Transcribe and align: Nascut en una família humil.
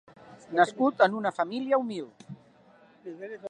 Nascut 0.59 1.03
en 1.07 1.19
una 1.19 1.33
família 1.41 1.81
humil. 1.83 2.09